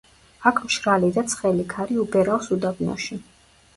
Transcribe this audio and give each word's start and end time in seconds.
აქ 0.51 0.61
მშრალი 0.69 1.11
და 1.17 1.23
ცხელი 1.33 1.67
ქარი 1.75 1.99
უბერავს 2.05 2.53
უდაბნოში. 2.57 3.21